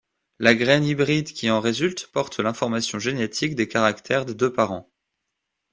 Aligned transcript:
La 0.39 0.55
graine 0.55 0.83
hybride 0.83 1.31
qui 1.31 1.51
en 1.51 1.59
résulte 1.59 2.07
porte 2.07 2.39
l'information 2.39 2.97
génétique 2.97 3.53
des 3.53 3.67
caractères 3.67 4.25
des 4.25 4.33
deux 4.33 4.51
parents. 4.51 4.89